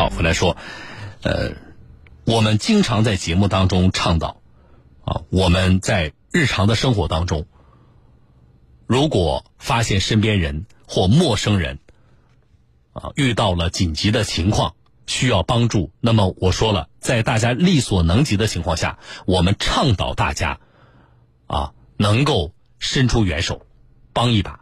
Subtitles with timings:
[0.00, 0.56] 好，回来说，
[1.20, 1.52] 呃，
[2.24, 4.40] 我们经常在节目当中倡导
[5.04, 7.44] 啊，我们在日常的生活当中，
[8.86, 11.80] 如果发现身边人或陌生人
[12.94, 14.74] 啊遇到了紧急的情况
[15.06, 20.60] 需要帮助，那么我说了，在大家力所能及的情况下，我们倡导大家
[21.46, 23.66] 啊能够伸出援手，
[24.14, 24.60] 帮一把。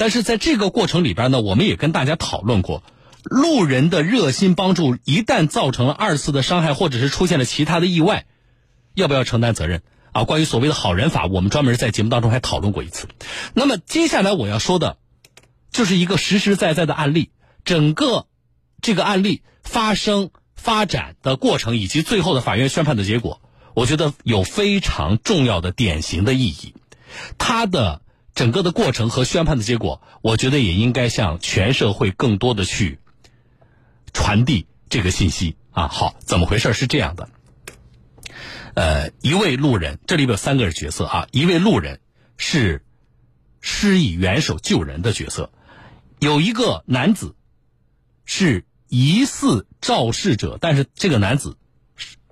[0.00, 2.82] 但是在这个过程里边呢，我们也跟大家讨论过，
[3.22, 8.24] 路人的热心帮助一旦造成了二次的伤害，或者是出现了其他的意外，
[8.94, 9.82] 要不要承担责任？
[10.12, 13.08] 啊，关于所谓的好人法，我们专门在节目当中还讨论过一次。
[13.52, 14.96] 那么接下来我要说的，
[15.70, 17.28] 就是一个实实在在的案例，
[17.66, 18.26] 整个
[18.80, 23.42] 这个案例发生发展的过程，以及最后的法院宣判的结果，
[23.74, 26.74] 我觉得有非常重要的典型的意义，
[27.36, 28.00] 它的。
[28.34, 32.98] 整个的过程和宣判的结果，我觉得也应该向全社会更多的去
[34.12, 35.88] 传递这个信息啊。
[35.88, 36.72] 好，怎么回事？
[36.72, 37.28] 是这样的，
[38.74, 41.28] 呃，一位路人，这里边有三个角色啊。
[41.32, 42.00] 一位路人
[42.38, 42.84] 是
[43.60, 45.52] 施以援手救人的角色，
[46.20, 47.34] 有一个男子
[48.24, 51.58] 是疑似肇事者，但是这个男子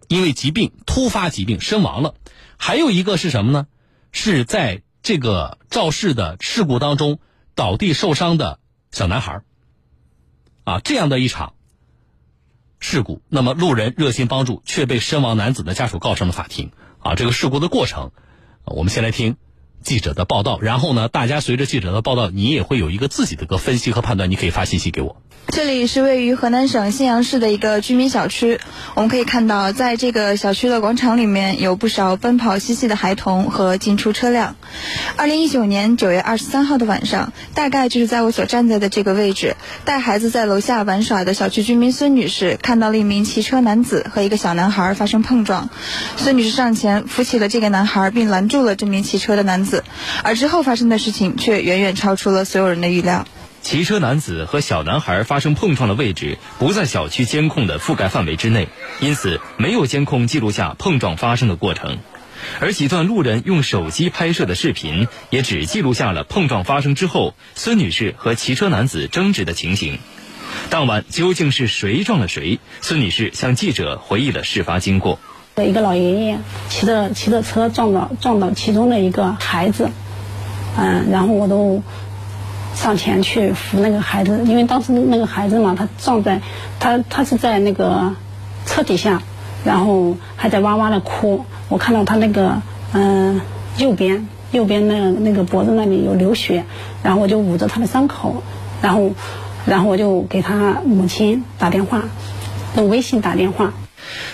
[0.06, 2.14] 因为疾病突发疾病身亡了。
[2.56, 3.66] 还有一个是什么呢？
[4.12, 4.82] 是在。
[5.08, 7.18] 这个肇事的事故当中
[7.54, 8.58] 倒地受伤的
[8.90, 9.40] 小男孩
[10.64, 11.54] 啊，这样的一场
[12.78, 17.14] 事故，那么路人热心帮助却被身亡男子的家属告上了法庭啊。
[17.14, 18.12] 这个事故的过程，
[18.66, 19.38] 我们先来听
[19.80, 25.22] 记者的报道，然后呢，大家随着记者的报道，你也会有一个自己的个分析和判断，你可以发信息给我。
[25.46, 28.60] 这里是位于河南省信阳市的一个居民小区。
[28.94, 34.56] 我们可以看到，在这个小区的广场里面，有不少奔跑嬉戏的孩童和进出车辆。
[35.16, 45.70] 二零一九年九月二十三号的晚上，大概就是在我所站在的这个位置，带孩子在楼下玩耍的小区居民孙女士，看到了一名骑车男子和一个小男孩发生碰撞。
[46.16, 49.82] 孙女士上前扶起了这个男孩，并拦住了这名骑车的男子。
[50.22, 53.26] 而之后发生的事情，却远远超出了所有人的预料。
[53.68, 58.68] 骑车男子和小男孩发生碰撞的位置不在小区监控的覆盖范围之内，
[58.98, 61.98] 因此没有监控记录下碰撞发生的过程。
[62.60, 69.98] 而几段路人用手机拍摄的视频也只记录下了碰撞发生之后孙女士和骑车男子争执的情形。
[70.70, 72.60] 当晚究竟是谁撞了谁？
[72.80, 75.18] 孙女士向记者回忆了事发经过：
[75.56, 76.38] 一个老爷爷
[76.70, 79.90] 骑着骑着车撞到撞到其中的一个孩子，
[80.78, 81.82] 嗯，然后我都。
[82.78, 86.40] 上前去扶那个孩子，因为当时那个孩子嘛，他撞在，
[86.78, 88.14] 他他是在那个
[88.66, 89.20] 车底下，
[89.64, 91.44] 然后还在哇哇的哭。
[91.68, 92.62] 我看到他那个
[92.92, 93.40] 嗯
[93.78, 96.64] 右边右边那那个脖子那里有流血，
[97.02, 98.44] 然后我就捂着他的伤口，
[98.80, 99.10] 然后
[99.66, 102.04] 然后我就给他母亲打电话，
[102.76, 103.74] 用微信打电话。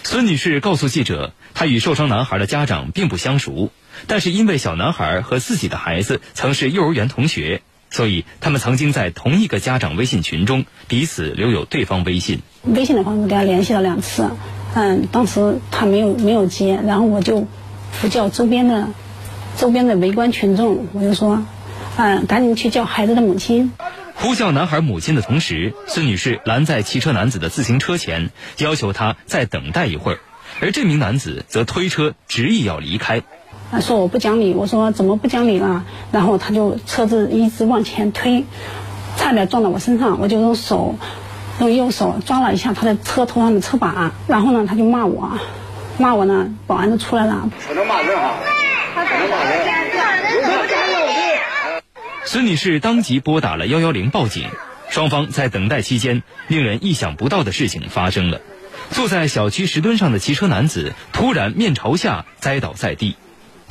[0.02, 3.70] 孙女士告诉记者，她与受伤男孩的家长并不相熟，
[4.06, 7.62] 但是因为小男孩和自己的孩子曾是幼儿园同学。
[7.94, 12.40] 所以，他们曾经在同一个家长微信群中彼此留有对方微信。
[12.64, 14.30] 微信的话，我给他联系了两次，
[14.74, 17.46] 嗯，当时他没有没有接，然后我就
[18.02, 18.88] 呼叫周边的
[19.56, 21.46] 周边的围观群众，我就说，
[21.96, 23.70] 嗯，赶紧去叫孩子的母亲。
[24.16, 30.18] 呼叫男孩母亲的同时，孙女士拦在骑车男子的自行车前，要求他再等待一会儿，
[30.60, 33.22] 而这名男子则推车执意要离开。
[33.74, 35.84] 他说我不讲理，我说怎么不讲理了？
[36.12, 38.44] 然后他就车子一直往前推，
[39.16, 40.94] 差点撞到我身上，我就用手
[41.58, 45.32] 用右手抓了一下他的车头上的车把，然后呢他就骂我，
[45.98, 47.50] 骂我呢，保安都出来了。
[47.74, 48.34] 能骂人哈？
[48.94, 49.64] 能骂人。
[52.26, 54.48] 孙女士当即拨打了幺幺零报警，
[54.88, 58.40] 双方在等待期间，令人意想不到的事情发生了，
[58.90, 63.16] 坐在小区石墩上的骑车男子突然面朝下栽倒在地。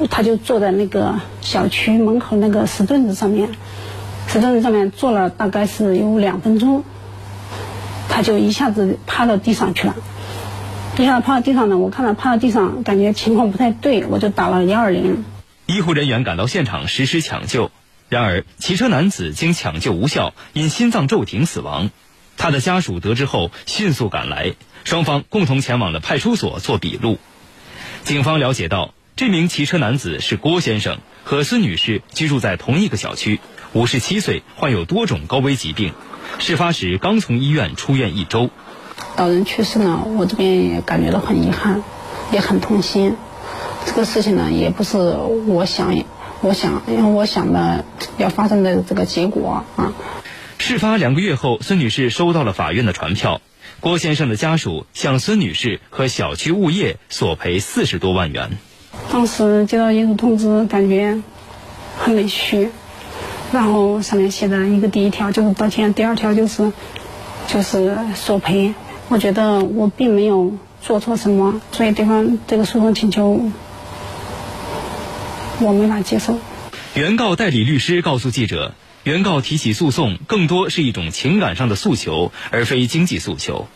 [0.09, 3.50] 他就坐在那个小区门口那个石墩子上面，
[4.28, 6.84] 石墩子上面坐了大概是有两分钟，
[8.09, 9.95] 他就一下子趴到地上去了。
[10.98, 15.24] 一下趴到地上呢，我看到趴到地上，感觉情况不太对，我就打了幺二零。
[15.68, 17.72] 医护人员赶到现场实施抢救，
[18.10, 21.92] 然而骑车男子经抢救无效，因心脏骤停死亡。
[22.36, 24.54] 他的家属得知后迅速赶来，
[24.84, 27.19] 双方共同前往了派出所做笔录。
[28.04, 28.94] 警方了解到。
[29.24, 33.40] 这名骑车男子是郭先生，和孙女士居住在同一个小区，
[33.72, 35.94] 五十七岁，患有多种高危疾病。
[36.40, 38.50] 事发时刚从医院出院一周。
[39.16, 41.84] 老人去世呢，我这边也感觉到很遗憾，
[42.34, 43.16] 也很痛心。
[43.86, 46.04] 这个事情呢，也不是我想，
[46.42, 47.86] 我想，因为我想的
[48.18, 49.94] 要发生的这个结果啊。
[50.58, 53.40] 事发两个月后，孙女士收到了法院的传票，
[53.80, 58.58] 郭先生的家属向孙女士和小区物业索赔四十多万元。
[59.12, 61.22] 当时接到业主通知，感觉
[61.98, 62.69] 很委屈，
[63.51, 66.72] 然后上面写的一个第一条就是道歉，第二条就是
[67.48, 68.74] 就是索赔。
[69.10, 73.50] 我觉得我并没有做错什么，所以对方这个诉讼请求
[75.60, 76.39] 我没法接受。
[76.96, 78.74] 原告代理律师告诉记者。
[79.04, 83.68] 原告提起诉讼，更多是一种情感上的诉求，而非经济诉求。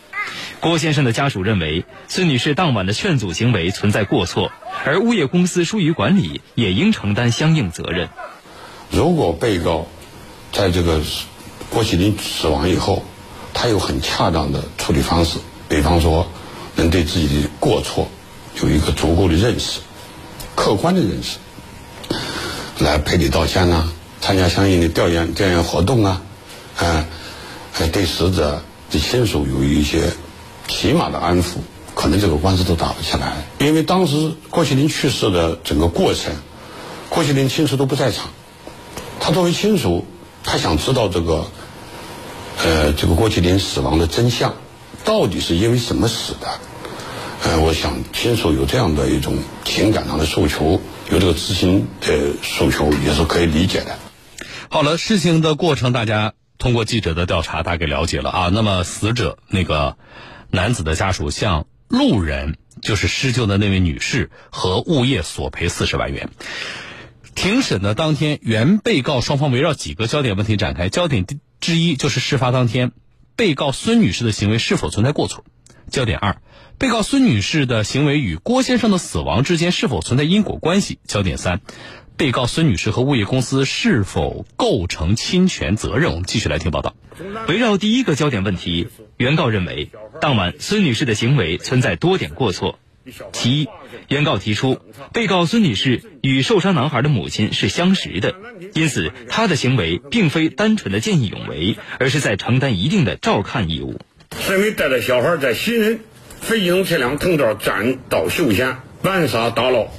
[0.62, 4.54] 郭先生的家属认为，孙女士当晚的劝阻行为存在过错，
[4.86, 8.10] 而物业公司疏于管理，也应承担相应责任。
[8.92, 9.88] 如果被告
[10.52, 11.02] 在这个
[11.70, 13.04] 郭麒麟死亡以后，
[13.54, 16.28] 他有很恰当的处理方式，比方说
[16.76, 18.08] 能对自己的过错
[18.62, 19.80] 有一个足够的认识、
[20.56, 21.38] 客观的认识，
[22.80, 23.90] 来赔礼道歉呐。
[24.20, 26.22] 参加相应的调研调研活动啊，
[26.78, 27.06] 啊，
[27.94, 30.12] 对死者的亲属有一些
[30.68, 31.58] 起码的安抚，
[31.98, 33.34] 可能这个官司都打不起来。
[33.58, 36.36] 因为当时郭麒麟去世的整个过程，
[37.10, 38.30] 郭麒麟亲属都不在场。
[39.20, 40.06] 他作为亲属，
[40.44, 41.48] 他想知道这个，
[42.64, 44.54] 呃，这个郭麒麟死亡的真相，
[45.04, 46.48] 到底是因为什么死的？
[47.44, 49.36] 呃，我想亲属有这样的一种
[49.66, 50.80] 情感上的诉求，
[51.10, 53.98] 有这个知情的诉求，也是可以理解的。
[54.70, 58.50] 好了，事情的过程大家通过记者的调查大概了解了啊。
[58.54, 59.98] 那么死者那个
[60.52, 66.30] 男子的家属向路人，就是施救的那位女士和物业索赔四十万元。
[67.34, 70.90] 庭审的当天，原被告双方围绕几个焦点问题展开。
[70.90, 71.26] 焦点
[71.62, 72.92] 之一就是事发当天，
[73.36, 75.46] 被告孙女士的行为是否存在过错。
[75.90, 76.42] 焦点二，
[76.78, 81.00] 被告孙女士的行为与郭先生的死亡之间是否存在因果关系。
[81.06, 81.62] 焦点三。
[82.18, 86.10] 被告孙女士和物业公司是否构成侵权责任？
[86.10, 86.96] 我们继续来听报道。
[87.48, 88.88] 围绕第一个焦点问题，
[89.18, 92.80] 原告认为，当晚孙女士的行为存在多点过错。
[93.32, 93.70] 其一，
[94.08, 94.80] 原告提出，
[95.14, 98.34] 被告孙女士与受伤男孩的母亲是相识的，
[98.74, 104.00] 因此她的行为并非单纯的见义勇为，而是在承担一定的照看义务。
[104.40, 106.00] 身为带着小孩在行人
[106.42, 108.78] 非机动车辆通道占道休闲。
[109.04, 109.92] 玩耍打闹，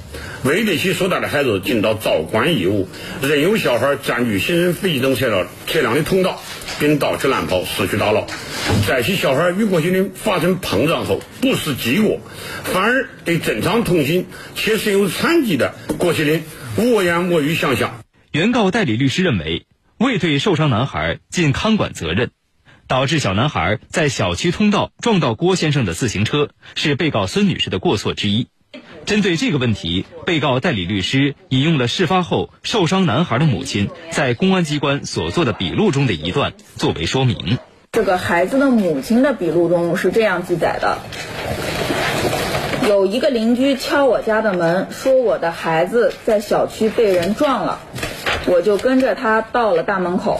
[0.43, 2.87] 未对其所带的孩子尽到照管义务，
[3.21, 6.41] 任由小孩占据行人非机动车辆车辆的通道，
[6.79, 8.25] 并到处乱跑、四处打闹。
[8.87, 12.21] 在其小孩与郭麒麟发生碰撞后，不是击过，
[12.63, 16.43] 反而对正常通行且身有残疾的郭麒麟
[16.77, 17.99] 我言我语相向。
[18.31, 19.65] 原告代理律师认为，
[19.97, 22.31] 未对受伤男孩尽看管责任，
[22.87, 28.47] 导致小男孩在小区通道撞到郭先生的自行车，是被告孙女士的过错之一。
[29.05, 37.57] 针对这个问题，被告代理律师引用了事发后受伤男孩的母亲在公安机关所做的笔录中的一段作为说明。
[37.91, 40.99] 这个孩子的母亲的笔录中是这样记载的：
[42.87, 47.79] 有一个邻居敲我家的门，说我的孩子在小区被人撞了，
[48.45, 50.39] 我就跟着他到了大门口。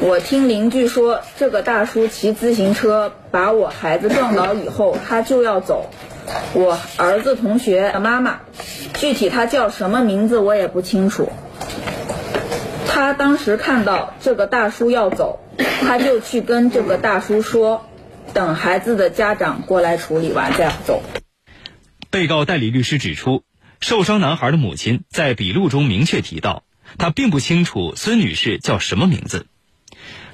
[0.00, 5.90] 我听邻居说，这个大叔骑自行车把我孩子撞倒以后，他就要走。
[6.54, 8.40] 我儿子同学的妈妈，
[8.94, 11.30] 具体他叫什么名字我也不清楚。
[12.86, 15.40] 他当时看到这个大叔要走，
[15.82, 17.86] 他就去跟这个大叔说，
[18.32, 21.02] 等孩子的家长过来处理完再走。
[22.10, 23.44] 被告代理律师指出，
[23.80, 26.64] 受伤男孩的母亲在笔录中明确提到，
[26.96, 29.46] 他并不清楚孙女士叫什么名字。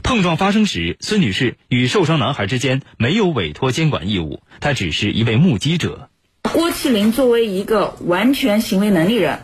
[0.04, 6.10] 碰撞发生时，孙女士与受伤男孩之间没有委托监管义务，她只是一位目击者。
[6.42, 9.40] 郭麒麟作为一个完全行为能力人，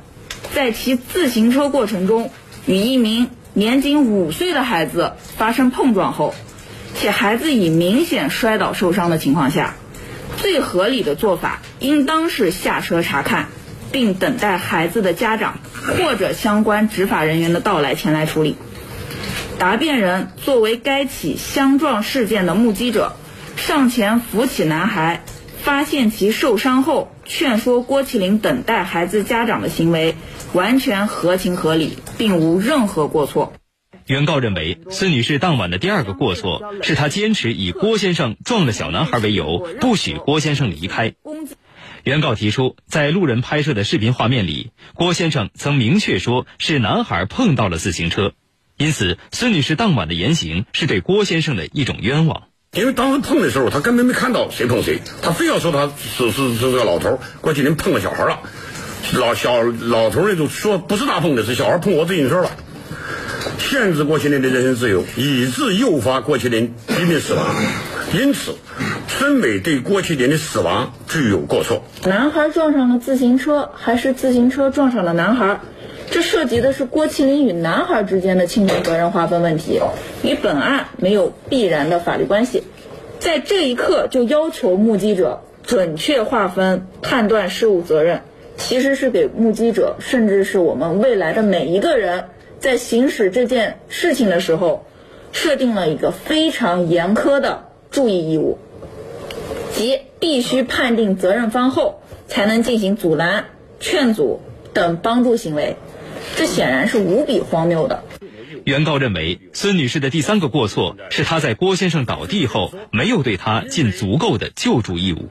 [0.53, 2.31] 在骑自行车过程中
[2.67, 6.35] 与一名年仅五岁的孩子发生碰撞后，
[6.95, 9.77] 且孩子已明显摔倒受伤的情况下，
[10.37, 13.49] 最合理的做法应当是下车查看，
[13.93, 15.59] 并等待孩子的家长
[15.97, 18.57] 或者相关执法人员的到来前来处理。
[19.61, 23.13] 答辩人作为该起相撞事件的目击者，
[23.59, 25.23] 上前扶起男孩，
[25.59, 30.15] 发现其受伤后，劝说郭麒麟等待孩子家长的行为
[30.55, 33.53] 完全合情合理，并无任何过错。
[34.07, 41.13] 原告认为，孙女士当晚的第二个过错是她坚持以郭先生撞了小男孩为由，不许郭先生离开。
[42.05, 48.33] 原告提出，在路人拍摄的视频画面里，郭先生曾明确说是男孩碰到了自行车。
[48.81, 52.45] 因此，孙女士当晚的言行是对郭先生的一种冤枉。
[52.73, 58.39] 因为当时碰的时候，他根本没看到谁碰谁，他非要说他是是是个老头郭麒麟碰了小孩了。
[59.13, 62.51] 老小老头那就说不是他碰的，是小孩碰我自行车了。
[63.59, 67.55] 限制郭麒麟的人身自由，以致诱发郭麒麟疾病死亡。
[68.15, 68.57] 因此，
[69.09, 71.85] 孙伟对郭麒麟的死亡具有过错。
[72.05, 75.61] 男孩撞上了自行车，还是自行车撞上了男孩？
[76.11, 79.81] 这涉及的是郭麒麟与男孩之间的侵权责任划分问题，
[80.25, 82.65] 与本案没有必然的法律关系。
[83.21, 88.23] 在这一刻就要求目击者准确划分、判断事物责任，
[88.57, 92.25] 其实是给目击者，甚至是我们未来的每一个人，
[92.59, 94.85] 在行使这件事情的时候，
[95.33, 98.59] 设定了一个非常严苛的注意义务，
[99.75, 103.45] 即必须判定责任方后，才能进行阻拦、
[103.79, 104.41] 劝阻
[104.73, 105.77] 等帮助行为。
[106.37, 108.05] 这显然是无比荒谬的。
[108.65, 115.31] 原告认为，孙女士的第三个过错是她在郭先生倒地后没有对他尽足够的救助义务。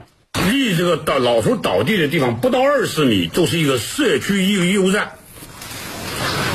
[0.50, 5.12] 离这个倒老头倒地的地方不到二十米，就是一个社区医务站。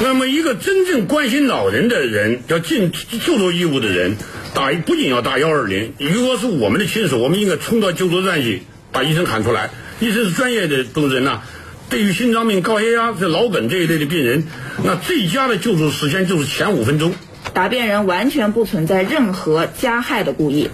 [0.04, 4.18] 那么，一个真正关心老人的人，要尽救助义务的人，
[4.54, 5.94] 打不仅要打幺二零。
[5.98, 9.70] 如果是我们的亲属，我们应该冲到救助站去，把医生喊出来。
[10.02, 11.44] 医生是专业的工人呐。
[11.90, 14.48] 对于心脏病、高血压、这脑梗这一类的病人，
[14.84, 17.14] 那最佳的救助时间就是前五分钟。
[17.54, 20.70] 答辩人完全不存在任何加害的故意，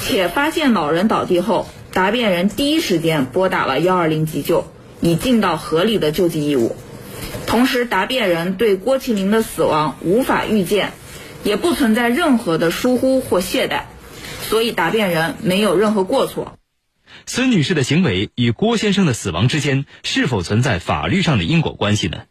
[0.00, 4.66] 且发现老人倒地后，答辩人第一时间拨打了幺二零急救，
[5.00, 6.74] 已尽到合理的救济义务。
[7.46, 10.92] 同时，答辩人对郭麒麟的死亡无法预见，
[11.44, 13.82] 也不存在任何的疏忽或懈怠，
[14.48, 16.57] 所以答辩人没有任何过错。
[17.26, 22.22] 孙女士的行为与郭先生的死亡之间是否存在法律上的因果关系呢？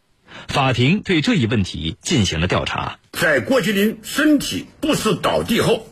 [0.46, 2.98] 法庭对这一问题进行了调查。
[3.12, 5.86] 在郭麒麟身体不适倒地后，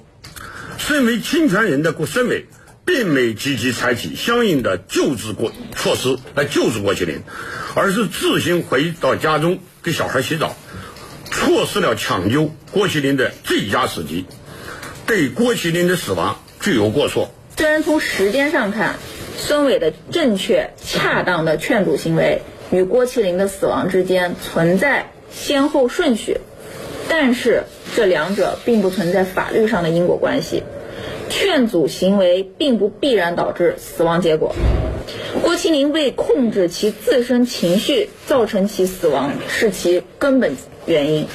[0.78, 2.46] 身为侵权人的郭孙伟
[2.84, 7.22] 并没积极采取相应的救治过措施来救治郭麒麟，
[7.74, 10.56] 而是自行回到家中给小孩洗澡，
[11.32, 14.26] 错失了抢救郭麒麟的最佳时机，
[15.06, 17.34] 对郭麒麟的死亡具有过错。
[17.56, 18.96] 虽然从时间上看，
[19.38, 26.36] 孙伟的正确、恰当的劝阻行为与郭麒麟的死亡之间存在先后顺序，
[27.08, 30.64] 但是这两者并不存在法律上的因果关系。
[31.30, 34.54] 劝阻行为并不必然导致死亡结果。
[35.42, 41.26] 郭麒麟未控制其自身情绪，造成其死亡是其根本原因。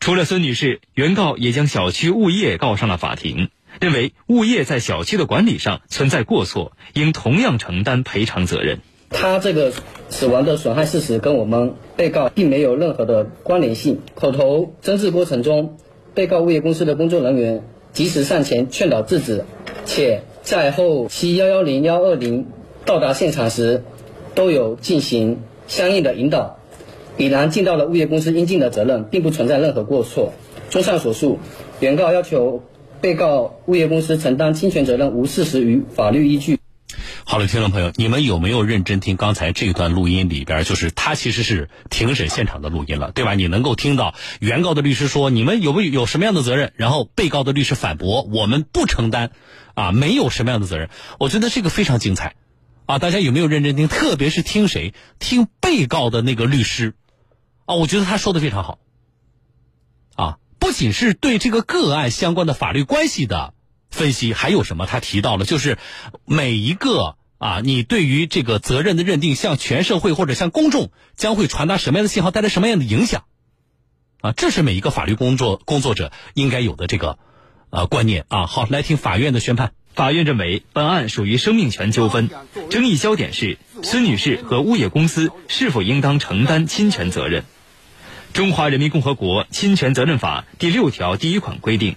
[0.00, 3.48] 除了孙女士，原告也将小区物业告上了法庭。
[3.80, 8.80] 认为物业在小区的管理上存在过错，应同样承担赔偿责任。
[9.10, 9.72] 他这个
[10.10, 14.00] 死亡的损害事实跟我们被告并没有任何的关联性。
[14.14, 15.78] 口头争执过程中，
[16.12, 19.44] 被告物业公司的工作人员及时上前劝导制止，
[19.86, 22.46] 且在后期幺幺零幺二零
[22.84, 23.84] 到达现场时，
[24.34, 26.58] 都有进行相应的引导，
[27.16, 30.32] 已然尽到了物业公司应尽的责任，并不存在任何过错。
[30.68, 31.38] 综上所述，
[31.80, 32.62] 原告要求。
[33.00, 36.58] 被告物业公司承担侵权责任无事实与法律依据。
[37.24, 40.64] 好了，听众朋友，你们有没有认真听刚才这段录音里边？
[40.64, 43.34] 就是他其实是庭审现场的录音了，对吧？
[43.34, 49.30] 你能够听到原告的律师说：“你们有没有有什么样的责任？”然后被告的律师反驳：“我们不承担，
[49.74, 50.88] 啊，没有什么样的责任。”
[51.20, 52.34] 我觉得这个非常精彩，
[52.86, 53.88] 啊，大家有没有认真听？
[53.88, 54.94] 特别是听谁？
[55.18, 56.94] 听被告的那个律师，
[57.66, 58.78] 啊，我觉得他说的非常好。
[60.68, 63.54] 不仅是对这个个案相关的法律关系的
[63.90, 64.84] 分析，还有什么？
[64.84, 65.78] 他提到了，就是
[66.26, 73.24] 每一个啊，你对于这个责任的认定，向全社会或者向公众将会传达什么样的信号，带来什么样的影响？
[74.20, 77.18] 啊，这是每一个法律工作工作者应该有的这个
[77.70, 78.46] 呃观念啊。
[78.46, 79.72] 好，来听法院的宣判。
[79.94, 82.28] 法院认为，本案属于生命权纠纷，
[82.68, 87.46] 争议焦点是孙女士和物业公司是否应当承担侵权责任。
[88.32, 91.96] 中华人民共和国侵权责任法第六条第一款规定，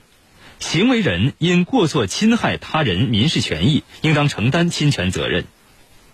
[0.59, 5.45] 行为人因过错侵害他人民事权益，应当承担侵权责任。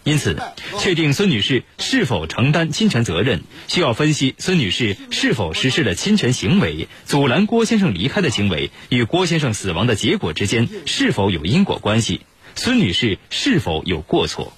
[0.04, 0.38] 因此，
[0.80, 12.22] 确定孙女士是否承担侵权责任，需要分析孙女士是否实施了侵权行为，阻拦郭先生离开的行为与郭先生死亡的结果之间是否有因果关系，
[12.56, 14.54] 孙女士是否有过错。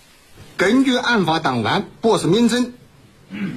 [0.57, 2.73] 根据案发当晚博士名称。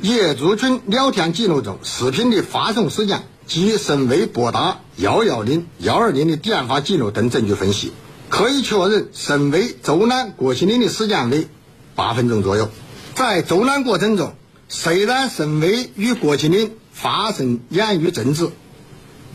[0.03, 7.93] 业主群聊天记录中视频的发送时间及沈伟拨打幺幺零幺二零的电话记录等证据分析，
[8.29, 11.49] 可以确认沈伟走拦郭麒麟的时间为
[11.95, 12.69] 八分钟左右。
[13.15, 14.35] 在走拦过程中，
[14.69, 18.51] 虽然沈伟与郭麒麟发生言语争执，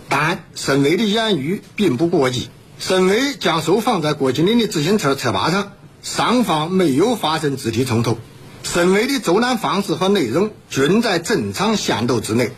[0.07, 2.49] 但沈伟的言语并不过激。
[2.77, 5.71] 沈伟将手放在郭麒麟的自行车车把上，
[6.03, 8.19] 双方没有发生肢体冲突。
[8.73, 12.51] 沈伟的走拦方式和内容均在正常限度之内。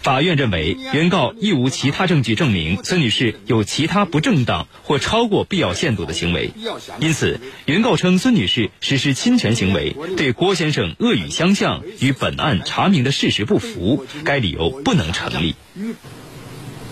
[0.00, 6.52] 法院认为，原告亦无其他证据证明孙女士有其他不正当或超过必要限度的行为，
[7.00, 15.56] 因此，原告称孙女士实施侵权行为，对郭先生恶语相向，与本案查明的事实不符，该理由不能成立。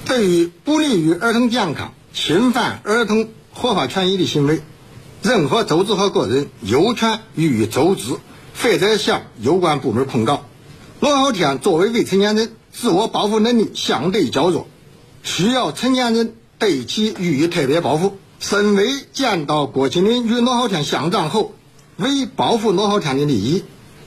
[0.04, 4.60] 对于不利于儿童健康、侵犯儿童合法权益的行为，
[5.22, 8.16] 任何组织和个人有权予以阻止，
[8.60, 10.46] 或者向有关部门控告。
[11.00, 12.52] 罗浩天作为未成年人。
[12.76, 14.66] 自我保护能力相对较弱，
[15.22, 18.18] 需要成年人对其予以特别保护。
[18.40, 21.54] 沈伟见到郭麒麟与罗浩天相撞后，
[21.98, 23.62] 为保护罗浩天的利益，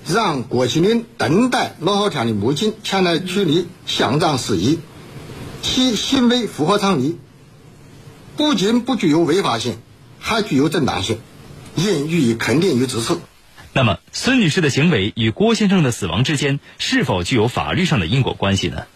[0.05, 4.79] 让郭麒麟等待罗浩天的母亲前来处理相撞事宜，
[5.61, 7.17] 其行为符合常理，
[8.35, 9.77] 不仅不具有违法性，
[10.19, 11.19] 还具有正当性，
[11.77, 13.15] 应予以肯定与支持。
[13.77, 18.87] 那么，孙女士的行为与郭先生的死亡之间是否具有法律上的因果关系呢？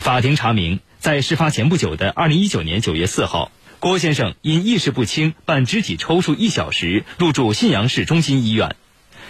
[0.00, 8.74] 法庭查明，在事发前不久的二零一九年九月四号，郭先生因意识不清伴肢体抽搐一小时，入住信阳市中心医院。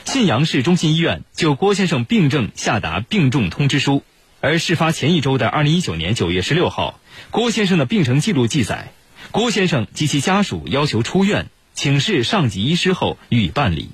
[0.07, 4.03] 信阳市中心医院就郭先生病症下达病重通知书。
[4.41, 6.99] 而事发前一周的二零一九年九月十六号，
[7.31, 8.95] 郭先生的病程记录记载，
[9.31, 13.91] 郭先生及其家属要求出院，请示上级医师后予以办理。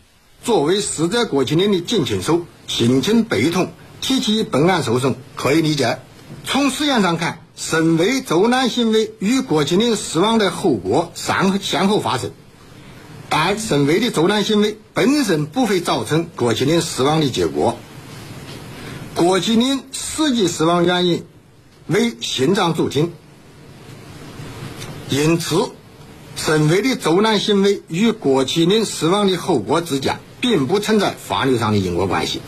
[0.46, 5.98] 作为死者郭麒麟的近亲属，心情悲痛，提起本案诉讼可以理解。
[6.44, 12.30] 从实验上看，身为走难行为与郭麒麟死亡的后果先先后发生，
[13.28, 17.76] 但身为的走难行为本身不会造成郭麒麟死亡的结果。
[19.16, 21.26] 郭麒麟实际死亡原因
[21.88, 23.12] 为心脏骤停，
[25.08, 25.70] 因此，
[26.36, 30.20] 身为的走难行为与郭麒麟死亡的后果之间。
[30.40, 32.40] 并不存在法律上的因果关系。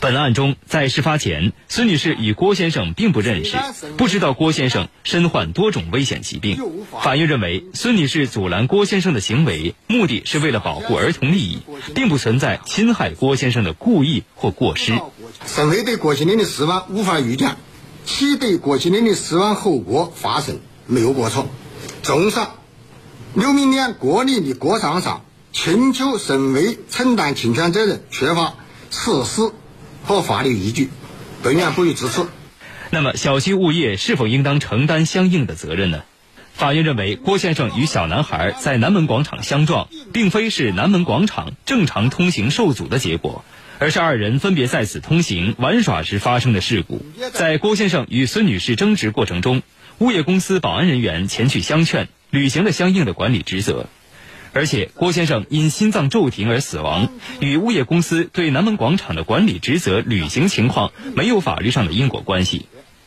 [0.00, 3.56] 本案中，在事发前，孙女士与郭先生并不认识，
[3.96, 6.58] 不知道郭先生身患多种危险疾病。
[7.00, 11.60] 法院认为，孙女士阻拦郭先生的行为，目的是为了保护儿童利益，
[11.94, 15.00] 并不存在侵害郭先生的故意或过失。
[15.46, 17.54] 身为对郭麒麟的死亡无法预见，
[18.04, 21.46] 其对郭麒麟的死亡后果发生没有过错。
[22.02, 22.56] 综上，
[23.34, 25.24] 刘明年、郭丽的郭尚尚。
[25.52, 28.54] 请求沈伟承担侵权责任缺乏
[28.90, 29.52] 事实
[30.02, 30.88] 和法律依据，
[31.42, 32.22] 本院不予支持。
[32.90, 36.02] 那么，小区物业是否应当承担相应的责任呢？
[36.54, 43.44] 法院认为，郭先生与小男孩在南门广场相撞，并非是南门广场正常通行受阻的结果，
[43.78, 47.04] 而是二人分别在此通行玩耍时发生的事故。
[47.32, 49.62] 在郭先生与孙女士争执过程中，
[49.98, 53.86] 物业公司保安人员前去相劝，履行了相应的管理职责。
[54.54, 57.08] 而且郭先生因心脏骤停而死亡，
[57.40, 62.66] 与物业公司对南门广场的管理职责履行情况没有法律上的因果关系，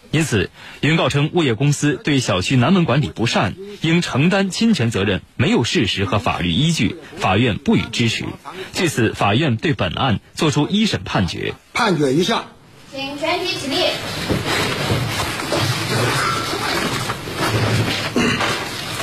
[0.10, 0.50] 因此，
[0.82, 8.26] 原告称物业公司对小区南门管理不善，应承担侵权责任，没有事实和法律依据，法院不予支持。
[8.74, 11.54] 据此，法院对本案作出一审判决。
[11.74, 12.46] 判决如下：
[12.92, 13.76] 请全体起立。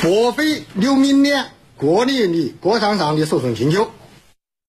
[0.03, 1.47] 莫非刘明年。
[1.83, 3.89] 郭丽丽、郭尚尚的诉讼请求。